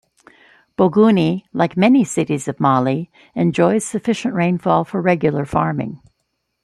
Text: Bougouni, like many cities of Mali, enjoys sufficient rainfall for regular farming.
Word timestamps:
Bougouni, 0.79 1.43
like 1.53 1.77
many 1.77 2.03
cities 2.03 2.47
of 2.47 2.59
Mali, 2.59 3.11
enjoys 3.35 3.85
sufficient 3.85 4.33
rainfall 4.33 4.83
for 4.83 4.99
regular 4.99 5.45
farming. 5.45 6.01